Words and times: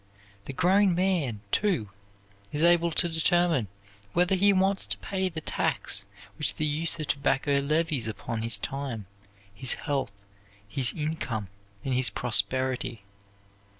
The 0.45 0.53
grown 0.53 0.95
man, 0.95 1.41
too, 1.51 1.91
is 2.51 2.63
able 2.63 2.89
to 2.89 3.07
determine 3.07 3.67
whether 4.13 4.33
he 4.33 4.51
wants 4.51 4.87
to 4.87 4.97
pay 4.97 5.29
the 5.29 5.41
tax 5.41 6.05
which 6.39 6.55
the 6.55 6.65
use 6.65 6.99
of 6.99 7.05
tobacco 7.05 7.59
levies 7.59 8.07
upon 8.07 8.41
his 8.41 8.57
time, 8.57 9.05
his 9.53 9.73
health, 9.73 10.11
his 10.67 10.91
income 10.91 11.49
and 11.85 11.93
his 11.93 12.09
prosperity. 12.09 13.03